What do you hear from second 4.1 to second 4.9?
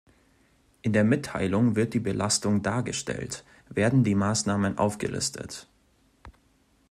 Maßnahmen